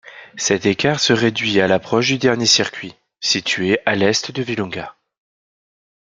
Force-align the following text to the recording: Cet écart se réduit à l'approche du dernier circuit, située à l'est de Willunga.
Cet 0.35 0.65
écart 0.65 0.99
se 0.99 1.13
réduit 1.13 1.61
à 1.61 1.67
l'approche 1.67 2.07
du 2.07 2.17
dernier 2.17 2.47
circuit, 2.47 2.95
située 3.19 3.77
à 3.85 3.93
l'est 3.93 4.31
de 4.31 4.41
Willunga. 4.41 4.95